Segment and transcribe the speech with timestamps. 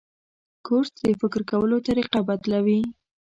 [0.65, 2.81] کورس د فکر کولو طریقه بدلوي.